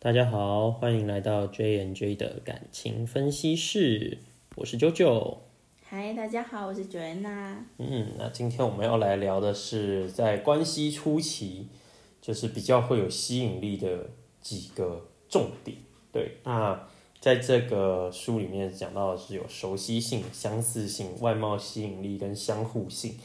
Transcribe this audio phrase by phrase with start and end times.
[0.00, 4.18] 大家好，欢迎来到 J N J 的感情分析室，
[4.54, 5.38] 我是九九。
[5.82, 7.56] 嗨，大家好，我是 Joanna。
[7.78, 11.66] 嗯，那今天我们要来聊的是在关系初期，
[12.22, 15.76] 就是比较会有吸引力的几个重点。
[16.12, 16.86] 对，那
[17.20, 23.16] 在这个书里面讲到的是有熟悉性、相似性、外貌吸引力跟相互性。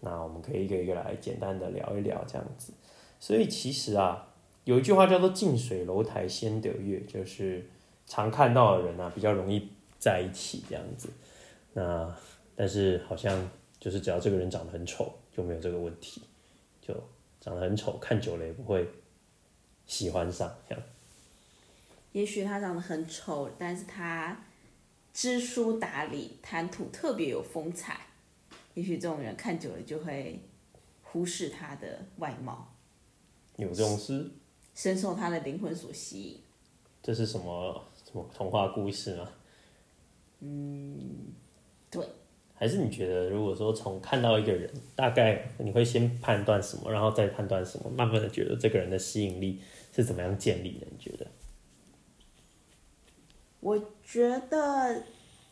[0.00, 2.72] 那我们可以一个一个来简单的聊一聊这样子。
[3.20, 4.34] 所以其实啊，
[4.66, 7.64] 有一句话叫做“近水楼台先得月”，就是
[8.04, 11.08] 常看到的人啊，比较容易在一起这样子。
[11.72, 12.12] 那
[12.56, 13.48] 但是好像
[13.78, 16.20] 就是只要这个人长得很丑就没有这个问题，
[16.82, 16.92] 就
[17.40, 18.88] 长得很丑，看久了也不会
[19.86, 20.84] 喜欢上这样。
[22.10, 24.36] 也许他长得很丑，但是他
[25.14, 28.00] 知书达理，谈吐特别有风采。
[28.74, 30.40] 也许这种人看久了就会
[31.04, 32.74] 忽视他的外貌，
[33.58, 34.28] 有这种事？
[34.76, 36.40] 深受他的灵魂所吸引。
[37.02, 39.28] 这是什么什么童话故事吗？
[40.40, 41.32] 嗯
[41.90, 42.06] 对，
[42.54, 50.86] 还是你觉得，如果说从看到一个人，大概你会先判断什么，然后再判断什么，慢慢的觉得这个人的吸引力是怎么样建立的？
[50.90, 51.26] 你觉得？
[53.60, 55.02] 我觉得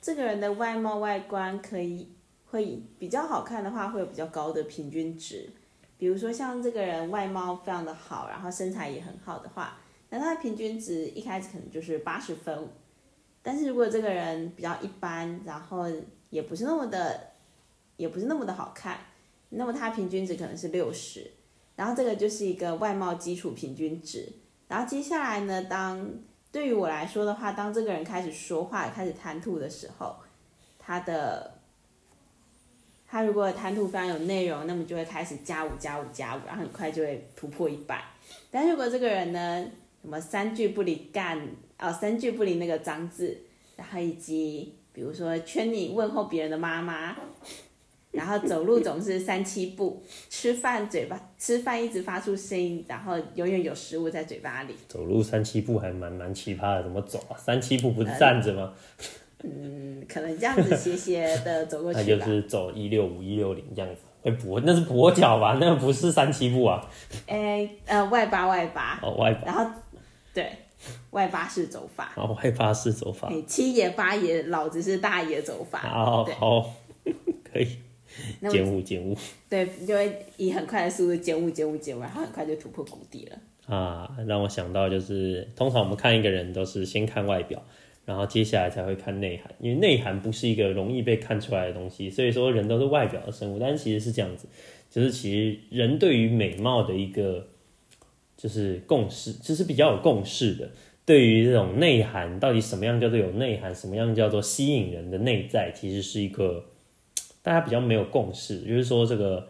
[0.02, 2.08] 这个人的外貌外观可以
[2.50, 5.48] 会比较好看的话，会有比较高的平均值。
[6.04, 9.78] 比如说像这个人外貌非常的好，然后身材也很好的话，
[10.10, 12.68] 那他的平均值一开始可能就是八十分。
[13.42, 15.86] 但是如果这个人比较一般，然后
[16.28, 17.18] 也不是那么的，
[17.96, 18.98] 也不是那么的好看，
[19.48, 21.30] 那么他平均值可能是六十。
[21.74, 24.30] 然后这个就是一个外貌基础平均值。
[24.68, 26.06] 然后接下来呢，当
[26.52, 30.16] 对于我来说的话，当这个人开始说话、开始谈吐的时候，
[30.78, 31.60] 他的
[33.14, 38.02] 他如果谈吐非常有内容，那么就会开始加五、加五、加五，然后很快就会突破一百。
[38.50, 39.64] 但如果这个人呢，
[40.02, 41.40] 什么三句不离干
[41.78, 43.38] 哦，三句不离那个脏字，
[43.76, 47.16] 然后以及比如说圈你问候别人的妈妈，
[48.10, 54.74] 然后走路总是三七步，吃饭嘴巴吃饭一直发出声音，然后永远有食物在嘴巴里。
[54.88, 57.38] 走路三七步还蛮蛮奇葩的，怎么走啊？
[57.38, 58.74] 三七步不是站着吗？
[59.44, 62.24] 嗯，可能这样子斜斜的 走过去那就。
[62.24, 64.00] 是走一六五一六零这样子。
[64.22, 65.58] 会跛那是跛脚吧？
[65.60, 66.88] 那个不是三七步啊。
[67.26, 69.70] 哎，呃，外八外八，哦，外八，然后
[70.32, 70.50] 对
[71.10, 72.12] 外八式走法。
[72.16, 73.28] 哦，外八式走法。
[73.28, 75.78] 哎，七爷八爷，老子是大爷走法。
[75.80, 76.72] 好对好，
[77.44, 77.68] 可以。
[78.40, 79.14] 那减五减五
[79.48, 83.38] 对，就会以很快的速度减五减五减五，然后很快就突破谷底了。
[83.66, 87.62] 啊，让我想到就是，通常我们看一个人都是先看外表，
[88.04, 94.46] 然后接下来才会看内涵，因为内涵不是一个容易被看出来的东西，所以说人都是外表的生物，但是其实是这样子，
[94.90, 97.46] 就是其实人对于美貌的一个
[98.36, 100.70] 就是共识，就是比较有共识的。
[101.06, 106.64] 对于这种内涵，到底什么样叫做有内涵，什么样叫做吸引人的内在，其实是一个
[107.42, 108.60] 大家比较没有共识。
[108.60, 109.48] 就是说，这个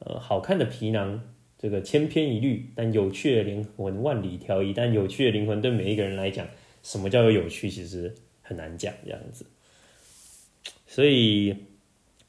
[0.00, 1.22] 呃好看的皮囊，
[1.56, 4.72] 这个千篇一律，但有趣的灵魂万里挑一。
[4.72, 6.44] 但有趣的灵魂对每一个人来讲，
[6.86, 9.44] 什么叫做有趣，其实很难讲这样子。
[10.86, 11.66] 所以，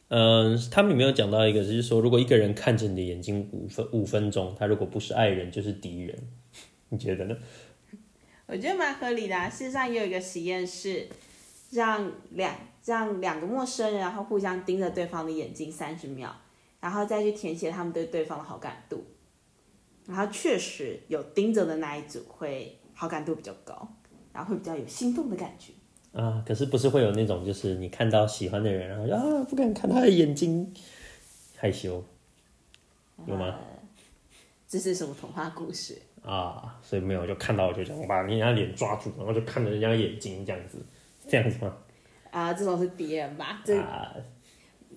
[0.08, 6.18] 嗯、他们有没有讲到一个，就是说，如果一个人看着你的眼睛五分五分钟，他如果不是爱人，就是敌人，
[6.90, 7.38] 你觉得呢？
[8.48, 9.48] 我觉得蛮合理的、啊。
[9.48, 11.08] 事实上也有一个实验是
[11.70, 16.36] 让两让两个陌生人，然后互相盯着对方的眼睛三十秒，
[16.80, 19.06] 然后再去填写他们对对方的好感度。
[20.08, 23.88] 然后确实有盯着的那一组会好感度比较高，
[24.38, 25.74] 然后会比较有心动的感觉。
[26.14, 30.72] 啊，可是不是会有那种，就是你看到喜欢的人，然后就啊不敢看他的眼睛，
[31.56, 32.04] 害羞，
[33.26, 33.48] 有吗？
[33.48, 33.58] 呃
[34.70, 35.98] 这是什么童话故事？
[36.22, 40.78] 啊，所以没有就看到我就这样把人家脸抓住，然后就看着人家眼睛这样子，
[41.28, 41.74] 这样子吗？
[42.30, 43.62] 啊、这种是别人吧？
[43.66, 44.14] 这啊，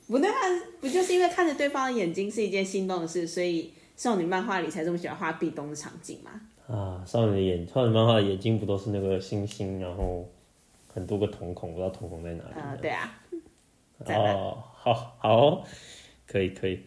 [0.08, 0.34] 不对啊，
[0.80, 6.32] 不就是因为看着对方的眼睛是一件心动的事，所以少女漫画里才这么喜欢画壁咚的场景嘛？
[6.70, 10.28] 啊，少女的眼，少女漫画的眼睛不都是那个星星，然后
[10.92, 12.50] 很多个瞳孔，不知道瞳孔在哪里。
[12.54, 13.12] 呃，对啊，
[14.06, 15.64] 哦，好好，
[16.26, 16.80] 可以可以，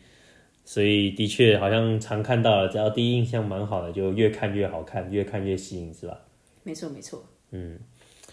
[0.63, 6.17] 所以的确好像常看到了，只要第一印象蛮好的，就越看越好看，越看越吸引，是吧？
[6.63, 7.23] 没错没错。
[7.51, 7.77] 嗯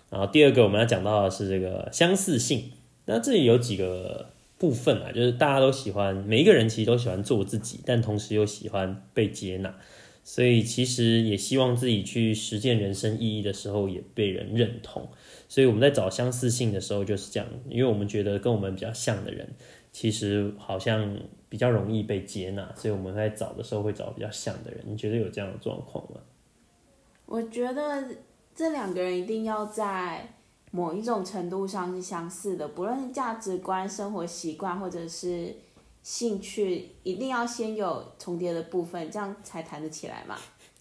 [0.09, 2.73] 然后第二个我们要讲到的是这个相似性，
[3.05, 9.73] 那这里有几个部分啊，就是大家都喜欢，每一个人其实都喜欢做自己，但同时又喜欢被接纳，
[10.33, 15.09] 所以其实也希望自己去实践人生意义的时候也被人认同。
[15.49, 19.49] 所以我们在找相似性的时候就是这样，因为我们觉得跟我们比较像的人，
[19.91, 21.19] 其实好像
[21.49, 24.81] 比较容易被接纳，所以我们在找的时候会找比较像的人。
[24.87, 26.21] 你觉得有这样的状况吗？
[27.27, 28.05] 我觉得
[28.55, 30.33] 这两个人一定要在
[30.71, 35.53] 某一种程度上是相似的，不论是价值观、生活习惯或者是
[36.03, 40.37] 兴趣，一定要先有重叠的部分，这样才谈得起来嘛。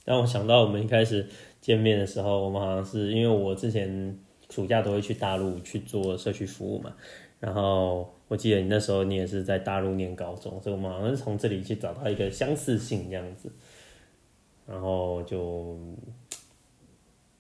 [0.06, 1.27] 让我想到我们一开始
[1.62, 4.18] 见面的时候，我们好像是因为我之前
[4.50, 6.95] 暑假都会去大陆去做社区服务嘛，
[7.39, 13.51] 然后我记得你那时候你也是在大陆念高中，所以我们好像是从这里去找到一个相似性这样子，
[14.65, 15.77] 然后就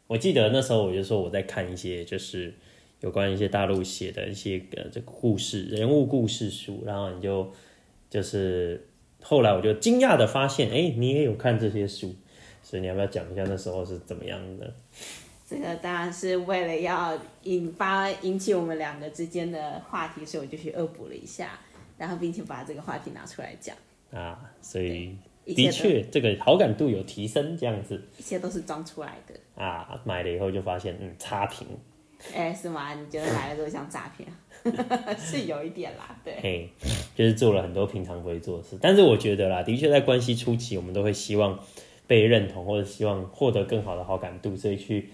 [0.05, 2.53] 我记得那时候我就说我在看一些就是
[2.99, 7.51] 有关一些大陆写的一些呃这个故事人物故事书，然后你就
[8.09, 8.87] 就是
[9.21, 12.15] 后来我就惊讶的发现，哎，你也有看这些书。
[12.61, 14.71] 所以你要不要讲一下那时候是怎么样的？
[15.47, 21.57] 这个当然是为了要引发引起我们两个之间的话题，所以我就去恶补了一下，
[21.97, 23.75] 然后并且把这个话题拿出来讲。
[24.11, 27.99] 啊，所以的确这个好感度有提升，这样子。
[28.19, 29.63] 一切都是装出来的。
[29.63, 31.65] 啊，买了以后就发现，嗯，差评。
[32.33, 32.93] 哎，是吗？
[32.93, 34.27] 你觉得来了都像诈骗？
[35.17, 36.37] 是有一点啦，对。
[36.41, 36.69] 嘿，
[37.15, 41.59] 就是做了很多平常不会做的事，但是我觉得啦，的确在关系初期，我们都会希望。
[42.09, 45.11] 被认同或者希望获得更好的好感度，所以去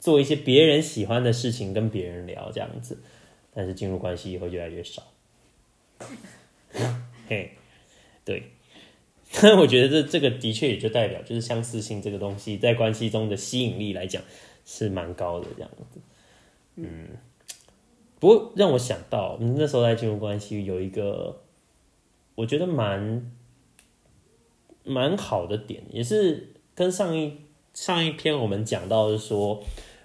[0.00, 2.98] 做一些别人喜欢的事情，跟别人聊这样子。
[3.52, 5.02] 但是进入关系以后越来越少。
[7.28, 7.50] 嘿，
[8.24, 8.44] 对。
[9.42, 14.22] 但我觉得这这个的确也就代表，就是相似性这个东西在关系中的吸引力来讲
[14.64, 16.00] 是蛮高的这样子。
[16.82, 17.08] 嗯。
[18.18, 21.42] 不过让我想到，那时候在进入关系有一个，
[22.34, 23.32] 我觉得蛮。
[24.84, 27.36] 蛮好的点，也是跟上一
[27.74, 29.62] 上一篇我们讲到是说，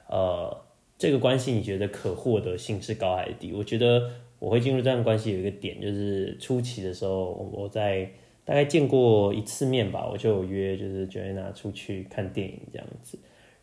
[0.10, 0.66] 呃，
[0.98, 3.54] 这个关系你觉得可获得性是高还是低？
[3.54, 8.12] 我觉得我会进入这段关系有一个点，就是初期的时候，我在
[8.44, 13.18] 大概见过一次面吧，我就约就是 Joanna 出去看电影这样子。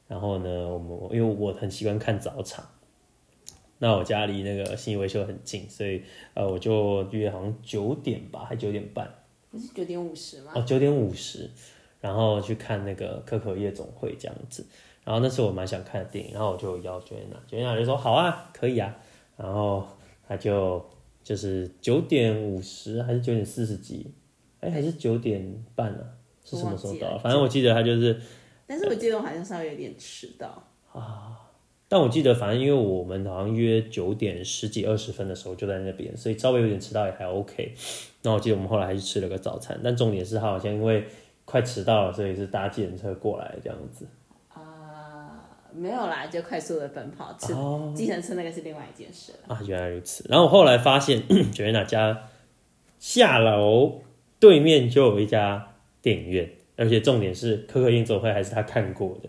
[0.08, 2.66] 然后呢，我们因为我很习惯看早场，
[3.82, 6.02] 那我家离那个信义维修很近，所以
[6.34, 9.12] 呃，我就约好像九点吧，还九点半。
[9.50, 10.52] 不是九点五十吗？
[10.54, 11.50] 哦，九点五十，
[12.00, 14.64] 然后去看那个可可夜总会这样子，
[15.02, 18.94] 然后那是我蛮想看的电影，然后我就邀 Joanna，Joanna 就说好啊，可以啊，
[19.36, 19.88] 然后
[20.28, 20.84] 他就
[21.24, 24.12] 就是九点五十还是九点四十几，
[24.60, 26.04] 哎，还是九点半啊？
[26.44, 27.18] 是什么时候到？
[27.18, 28.20] 反正我记得他就是，
[28.66, 30.62] 但是我记得我好像稍微有点迟到
[30.92, 31.49] 啊。
[31.92, 37.74] 但我记得，反正因为我们好像约九点十几二十分的时候就在那边，所以稍微有点迟到也还 OK。
[38.22, 41.04] 那我记得我们后来还是吃了个早餐，但重点是他好像因为
[41.44, 44.06] 快迟到了，所以是搭计程车过来这样子。
[44.54, 45.42] 啊，
[45.74, 47.52] 没有啦，就快速的奔跑，吃
[47.92, 49.52] 计程车那个是另外一件事了。
[49.52, 50.24] 啊，原来如此。
[50.28, 51.20] 然后我后来发现，
[51.50, 52.28] 九月娜家
[53.00, 54.00] 下楼
[54.38, 59.28] 对面就有一家电影院，而且重点是可可夜总会还是他看过的，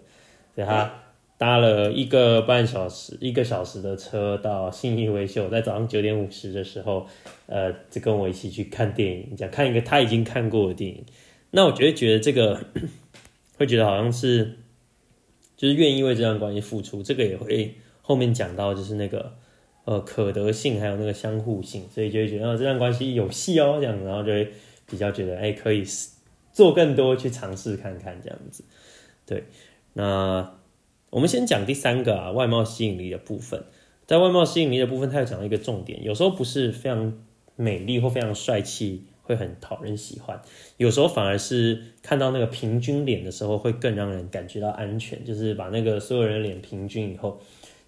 [0.54, 1.00] 所以他。
[1.42, 7.08] 搭了一个半小时，一个小时的车到信义维修，在早上九点五十的时候，
[7.48, 11.04] 呃，就跟我一起去看电影，讲看一个他已经看过的电影。
[11.50, 12.64] 那我觉得觉得这个
[13.58, 14.60] 会觉得好像是，
[15.58, 17.02] 就是愿意为这段关系付出。
[17.02, 17.74] 这个也会
[18.04, 19.34] 后面讲到，就是那个
[19.86, 24.48] 呃可得性，还有那个相互性，所以就会觉得这段关系有戏哦，这样，然后就会
[24.88, 25.84] 比较觉得哎可以
[26.54, 28.64] 做更多去尝试看看这样子。
[29.26, 29.44] 对，
[29.94, 30.61] 那。
[31.12, 33.66] 我们先讲第三个啊，外貌吸引力的部分。
[34.08, 37.14] 在外貌吸引力的部分，他有讲到一个重点，有时候不是非常
[37.58, 40.42] 美丽或非常帅气会很讨人喜欢，
[40.78, 45.24] 有时候反而是看到那个平均脸的时候，会更让人感觉到安全。
[45.26, 47.38] 就是把那个所有人脸平均以后，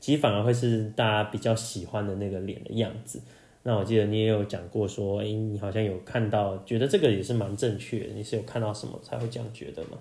[0.01, 3.21] 其实反而会是大家比较喜欢的那个脸的样子。
[3.63, 8.13] 那我记得你也有讲过说，哎，你好像有看到，觉得这个也是蛮正确的。
[8.13, 9.97] 你是有看到什么才会这样觉得吗？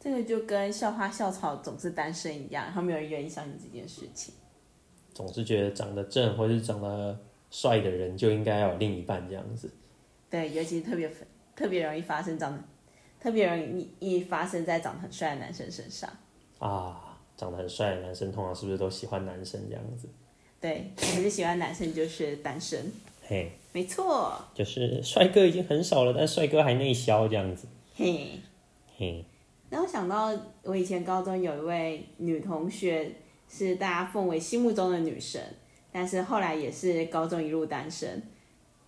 [0.00, 4.34] 这个就跟校花校草总是单身一样，然后没有人愿意相信这件事情。
[5.12, 9.70] 总是觉得长得正或是长得帅的人就应该要有另一半这样子。
[10.30, 11.10] 对，尤其特别
[11.54, 12.58] 特别容易发生长得
[13.20, 16.08] 特别容易发生在长得很帅的男生身上。
[16.58, 20.08] 啊，长得很帅的男生通常是不是都喜欢男生这样子？
[20.60, 22.90] 对，可是喜欢男生就是单身。
[23.26, 27.68] 嘿，没错，就是帅哥已经很少了，但帅哥还内销这样子。
[27.94, 28.40] 嘿，
[28.96, 29.24] 嘿。
[29.70, 30.32] 让我想到，
[30.64, 33.10] 我以前高中有一位女同学，
[33.48, 35.40] 是大家奉为心目中的女神，
[35.92, 38.20] 但是后来也是高中一路单身。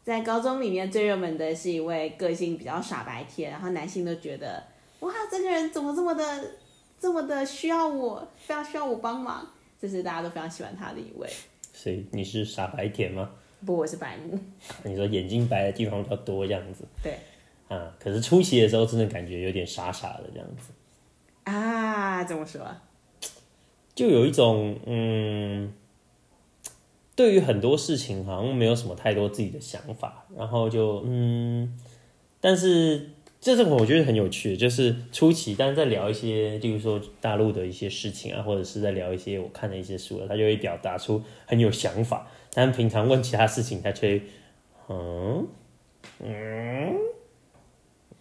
[0.02, 4.60] 在高中里面最热门的是一位个性比较傻白甜，然后男性都觉得，
[4.98, 6.50] 哇，这个人怎么这么的，
[6.98, 9.48] 这么的需要我，非常需要我帮忙，
[9.80, 11.28] 这是大家都非常喜欢他的一位。
[11.72, 13.30] 所以你是傻白甜吗？
[13.64, 14.36] 不，我是白目。
[14.82, 16.84] 你说眼睛白的地方比较多，这样子。
[17.00, 17.16] 对。
[17.72, 20.72] 啊，可是初期的时候真的感觉有点傻傻的这样子。
[21.44, 22.60] 啊，怎么说？
[23.94, 25.72] 就有一种嗯，
[27.14, 31.78] 对于很多事情好像没有什么太多自己的想法，然后就嗯，
[32.40, 33.10] 但是
[33.40, 44.22] 这是我觉得很有趣，就是初期，但是在聊一些，例如说大陆的一些事情啊，或者是在聊一些我看的一些书了，他就会表达出很有想法，但平常问其他事情，他却
[44.88, 45.46] 嗯
[46.20, 46.94] 嗯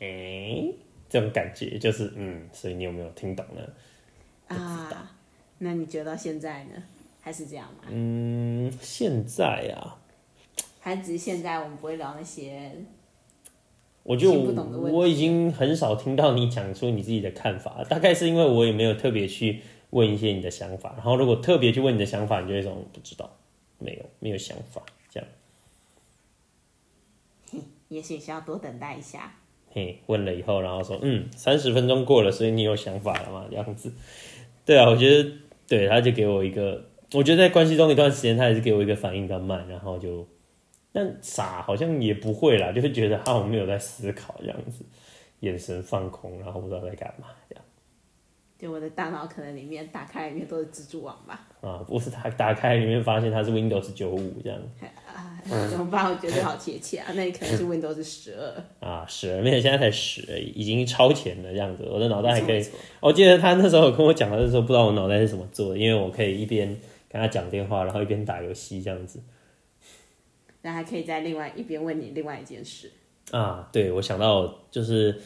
[0.02, 0.76] 诶、
[1.08, 3.62] 这种感觉就是嗯，所以你有没有听懂呢？
[4.48, 5.16] 啊，
[5.60, 6.72] 那你觉得到现在呢，
[7.22, 7.84] 还是这样吗？
[7.90, 10.02] 嗯，现在啊，
[10.80, 12.72] 还只是现在我们不会聊那些
[14.04, 23.38] 我觉得听不懂的问题我我已经很少听到你讲出你自己的看法，大概是因为我也没有特别去问一些你的想法，然后如果特别去问你的想法，你就会说不知道，
[23.78, 25.30] 没有没有想法这样。
[27.90, 29.36] 也许需要多等待一下。
[29.74, 33.46] 嘿，问了以后，然后说，嗯，三十分钟过了，所以你有想法了吗？
[33.50, 33.92] 这样子，
[34.66, 35.30] 对啊，我觉得，
[35.68, 40.28] 对，他就给我一个，我觉得在关系中一段时间，他也是给我一个反应比较慢，然后就，
[40.92, 44.84] 但傻好像也不会啦，就是觉得他我没有在思考这样子，
[45.40, 47.64] 眼神放空，然后不知道在干嘛这样。
[48.62, 54.60] 就我的大脑可能里面打开里面都是蜘蛛网吧，啊，不是他打开里面发现它是 Windows 九五这样
[55.12, 56.06] 啊，怎么办？
[56.08, 62.64] 我觉得好贴切啊，那你可能是 Windows 十二，啊，十二没有，现在才十而已，已经超前了这样子，我的脑袋还可以
[63.00, 66.68] 我记得他那时候跟我讲的时候，不知道我脑袋是怎么做的，因为我可以一边
[67.10, 69.20] 跟他讲电话，然后一边打游戏这样子。
[70.62, 72.92] 那还可以在另外一边问你另外一件事。
[73.32, 75.20] 啊，对，我想到就是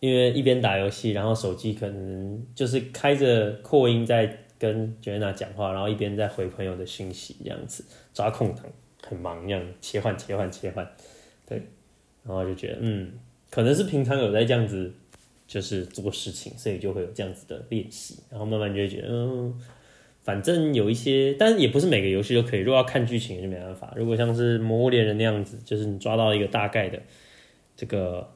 [0.00, 8.64] 因为一边打游戏，然后手机可能就是开着扩音在跟 Jenna 讲话，然后一边在回朋友的讯息这样子，抓空档
[9.06, 10.90] 很忙这样切换切换切换，
[11.46, 11.62] 对，
[12.24, 13.12] 然后就觉得嗯，
[13.50, 14.92] 可能是平常有在这样子
[15.46, 19.60] 就是做事情，所以就会有这样子的练习，然后慢慢就会觉得嗯。
[20.22, 22.60] 反正有一些，但也不是每个游戏都可以。
[22.60, 23.90] 如果要看剧情就没办法。
[23.96, 27.00] 如果像是《魔物猎人》那样子，就是你抓到一个大概的
[27.74, 28.30] 这个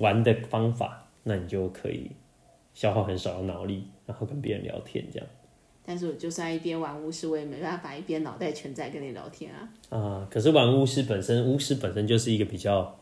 [0.00, 2.10] 玩的方法，那你就可以
[2.72, 5.28] 消耗很少的脑力，然后跟别人聊天这样
[5.84, 9.68] 但是我就算一边玩巫师，我也没办法一边脑袋全在跟你聊天啊。
[9.90, 12.98] 啊、可是玩巫师本身，巫师本身就是一个比较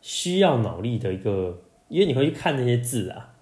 [0.00, 3.34] 需要脑力的一个，因为你会去看那些字啊，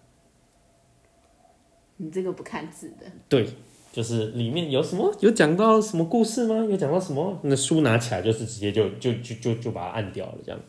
[1.98, 3.46] 你这个不看字的，对，
[3.92, 6.64] 就是里面有什么有讲到什么故事吗？
[6.64, 7.38] 有讲到什么？
[7.42, 10.60] 那书拿起来就是直接就就就就就把它按掉了这样。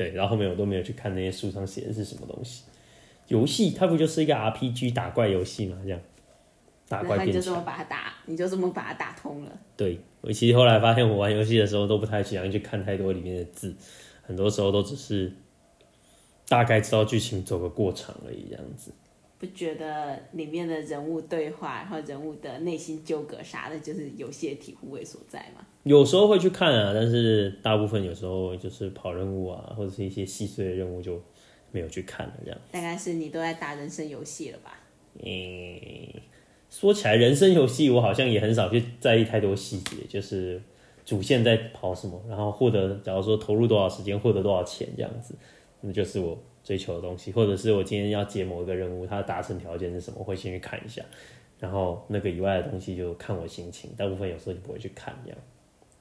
[0.00, 2.64] 对，然后后面我都没有去看那些书上写的是什么东西。
[3.28, 5.76] 游戏它不就是一个 RPG 打怪游戏吗？
[5.82, 6.00] 这样
[6.88, 7.26] 打怪变强。
[7.26, 9.52] 你就这么把它打，你就这么把它打通了。
[9.76, 13.76] 对我其实后来发现，我玩游戏的时候都不太喜欢去看太多里面的字，
[14.22, 15.30] 很多时候都只是
[16.48, 18.90] 大概知道剧情走个过场而已，这样子。
[19.40, 25.66] 不觉得里面的人物对话，然后人物的内心纠葛啥的，就是游戏的体护味所在吗？
[25.84, 31.18] 有时候会去看啊，但是大部分有时候就是跑任务啊，或者是一些细碎的任务就
[31.72, 32.34] 没有去看了。
[32.44, 34.78] 这样，大概是你都在打人生游戏了吧？
[35.24, 36.20] 嗯，
[36.68, 40.60] 说起来，人生游戏我好像也很少去在意太多细节，就是
[41.06, 45.34] 主线在跑什么，然后获得，假如说投入多少时间，获得多少钱这样子，
[45.80, 46.38] 那就是我
[46.70, 51.02] 追求的东西，或者是我今天要接某一个任务，它的达成条件是什么，我会先去看一下，
[51.58, 55.38] 然后那个以外的东西就看我心情，大部分有时候就不会去看这样。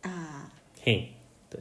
[0.01, 1.07] 啊，嘿，
[1.49, 1.59] 对，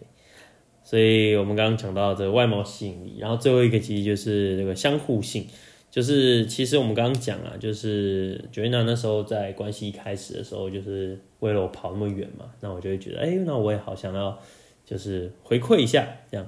[0.84, 5.46] 所以我们刚刚讲到这外貌吸引力，然后最后一个其实就是这个相互性，
[5.90, 14.38] 就是其实我们刚刚讲啊，就是 Joanna 那时候在关系一开始的时候，就是为了我跑那么远嘛，那我就会觉得，哎、那我也好想要
[14.84, 16.46] 就是回馈一下这样，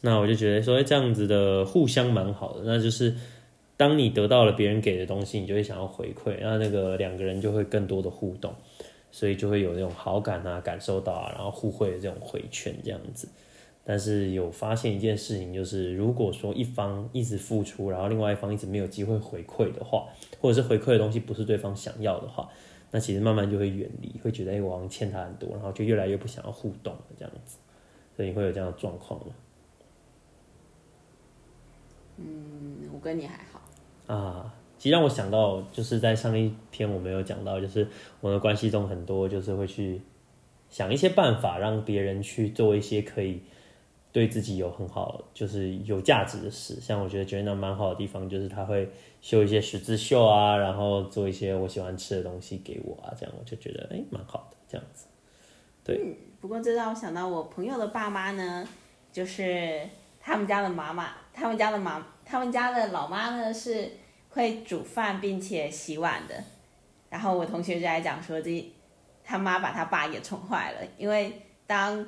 [0.00, 3.14] 那我就觉得说，哎，这样子的互相蛮好的，那就是。
[3.78, 8.52] 当你得到了别人给的东西，你就会想要回馈，然后那个两个人就会更多的互动。
[9.12, 13.28] 所以就会有那种好感啊，感受到啊，然后互惠的这种回圈这样子。
[13.84, 20.08] 但是有发现一件事情，就是如果说一方一直付出，然后另外一方一直没有机会回馈的话，
[20.40, 22.48] 或者是回馈的东西不是对方想要的话，
[22.90, 27.58] 那其实慢慢就会远离，会觉得哎、我好像欠他很多，然后就越来越不想要互动了这样子。
[28.16, 29.32] 所以你会有这样的状况吗？
[32.18, 33.60] 嗯，我跟你还好。
[34.14, 37.86] 啊，其实让我想到，就是在上一篇我们有讲到，就是
[38.20, 40.00] 我的关系中很多就是会去
[40.68, 43.42] 想一些办法，让别人去做一些可以
[44.12, 46.80] 对自己有很好，就是有价值的事。
[46.80, 55.06] 像我觉得 Jenna 蛮好的地方，就是他会绣一些十字绣啊，然后做一些我喜欢吃的东西给我啊，这样我就觉得哎蛮好的这样子。
[55.84, 58.66] 对不过这让我想到我朋友的爸妈呢，
[59.12, 59.80] 就是
[60.28, 63.90] 他们家的妈妈，他们家的妈，他们家的老妈呢是
[64.28, 66.44] 会煮饭并且洗碗的。
[67.08, 68.70] 然后我同学就在讲说，这
[69.24, 72.06] 他妈把他爸给宠坏了，因为当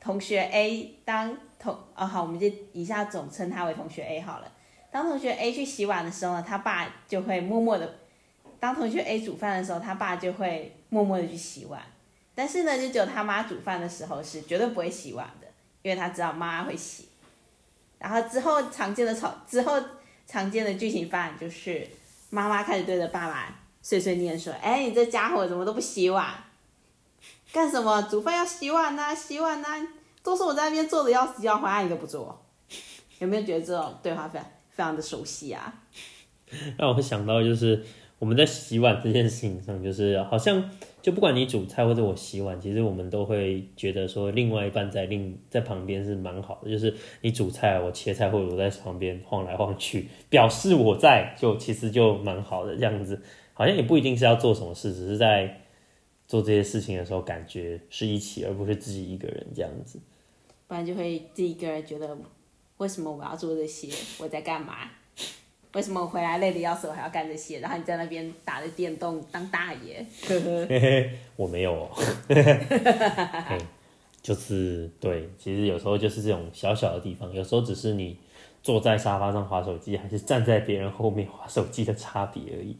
[0.00, 4.52] 同学 A 当同哦好，我们就以下总称他为同学 A 好了。
[4.92, 7.84] 当同学 A 去洗碗的时候呢，他爸就会默默的；
[8.60, 11.82] 当同学 A 煮饭的时候，他爸就会默默的去洗碗。
[12.36, 15.48] 但是呢，就只有他妈煮饭的时候是绝对不会洗碗的，
[15.82, 17.07] 因为他知道妈会洗。
[17.98, 19.80] 然后之后常见的吵，之后
[20.26, 21.86] 常见的剧情发展就是
[22.30, 26.32] 妈妈开始对着爸爸碎碎念说：“哎，你这家伙怎么都不洗碗？
[27.52, 28.02] 干什么？
[28.02, 29.68] 煮饭要洗碗呐，洗碗呐，
[30.22, 32.44] 都是我在那边做的要死要活，你都不做。”
[33.18, 35.74] 有没有觉得这种对话非常非常的熟悉啊？
[36.78, 37.84] 让我想到就是
[38.18, 40.70] 我们在洗碗这件事情上，就是好像
[41.00, 46.70] 就不管你煮菜或者我洗碗，其实我们都会觉得说另外一半在另在旁边是蛮好的。
[46.70, 53.22] 就是你煮菜，我切菜，或者我在旁边晃来晃去，表示我在，就其实就蛮好的这样子。
[53.54, 55.62] 好像也不一定是要做什么事，只是在
[56.26, 60.00] 做这些事情的时候，感觉是一起，而不是自己一个人这样子。
[60.66, 62.16] 不然就会自己一个人觉得，
[62.76, 63.88] 为什么我要做这些？
[64.18, 64.90] 我在干嘛？
[65.74, 67.60] 为什么我回来累的要死，我还要干这些？
[67.60, 70.04] 然后你在那边打着电动当大爷，
[71.36, 71.90] 我没有、哦，
[72.28, 73.58] 嘿
[74.22, 78.18] 就是对，其实有时候就是这种小小的地方，有时候只是你
[78.62, 82.76] 坐在沙发上划手机，还是站在别人后面划手机的差别而已。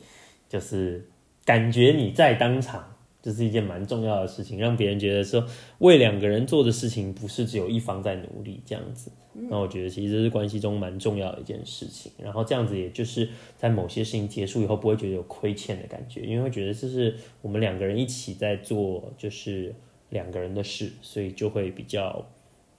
[0.48, 1.06] 就是
[1.44, 2.96] 感觉你在当场，
[3.28, 5.44] 这是一件蛮重要的事情，让别人觉得说
[5.80, 9.12] 为两个人做的事情不是只有一方在努力这样子。
[9.50, 12.10] 那我觉得其实这是关系中蛮重要的一件事情。
[12.16, 19.74] 然后这样子，也就是在某些事情结束以后，不会觉得有亏欠的感觉，因为会觉得这是我们两个人一起在做，就是
[20.08, 22.24] 两个人的事，所以就会比较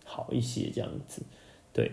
[0.03, 1.21] 好一些这样子。
[1.71, 1.91] 对。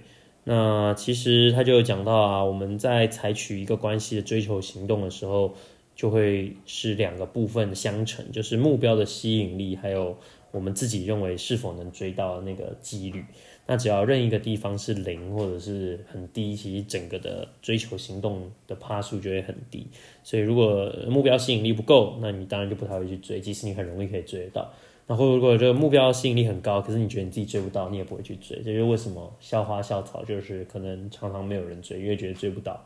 [0.49, 5.55] 那其实他就有讲到啊，我们在采取一个关系的追求行动的时候，
[5.97, 10.17] 就会是两个部分相乘，就是目标的吸引力，还有
[10.53, 13.25] 我们自己认为是否能追到那个几率。
[13.67, 19.89] 那只要任一个地方是零或者是很低，其实整个的追求行动的趴数就会很低。
[20.23, 24.71] 所以如果目标吸引力不够，那你当然就不太会去追，即使你很容易可以追得到。
[25.09, 28.57] 然后，如果这个目标吸引力很高，可是你觉得你自己追不到，你也不会去追。
[28.59, 32.85] 这就是为什么校花校草就是可能常常没有人追，因为觉得追不到。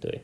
[0.00, 0.20] 对。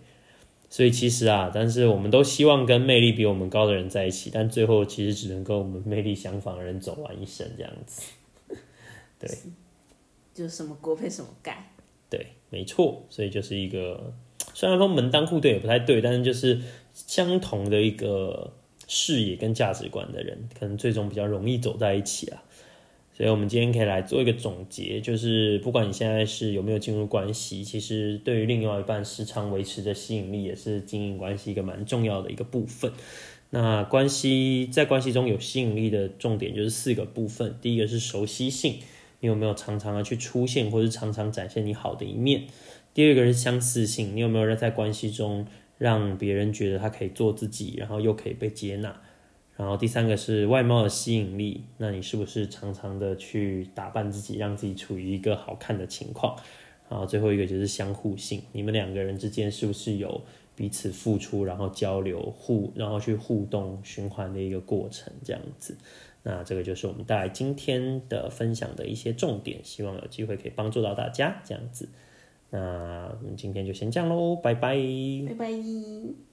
[0.73, 8.03] 所以其实啊，但是我们都希望跟魅力比我们高的人在一起，但最后其实只能跟我们魅力相仿的人走完一生这样子。
[9.21, 9.29] 对。
[10.33, 11.75] 就是什么锅配什么盖。
[12.09, 13.05] 对，没错。
[13.11, 14.15] 所以就是一个
[14.55, 16.59] 虽然说门当户对也不太对，但是就是
[16.95, 18.55] 相同的一个。
[18.89, 22.43] 视野跟价值观的人，可能最终比较容易走在一起啊。
[23.23, 32.91] 所以，我们今天可以来做一个总结，就是不管你现在是有没有进入关系，其实对于另外一半时常维持的吸引力，也是经营关系一个蛮重要的一个部分。
[33.51, 38.79] 那关系在关系中有吸引力的重点就是四个部分，第一个是熟悉性，
[39.21, 42.43] 你有没有常常的去出现，或是常常展现你好的一面？
[42.93, 45.47] 第二个是相似性，你有没有在关系中？
[45.79, 49.01] 让别人觉得他可以做自己，然后又可以被接纳。
[49.63, 56.37] 然后第三个是外貌的吸引力，那你是不是常常的去打扮自己，让自己处于一个好看的情况？
[56.89, 60.21] 然后最后一个就是相互性，你们两个人之间是不是有
[60.57, 65.13] 彼此付出，然后交流互，然后去互动循环的一个过程？
[65.23, 65.77] 这样子，
[66.25, 71.41] 那这个就是我们带来今天的分享的一些重点，希望有机会可以帮助到大家。
[71.45, 71.89] 这样子。
[72.51, 74.77] 那我们今天就先这样喽，拜拜。
[75.29, 76.32] 拜拜。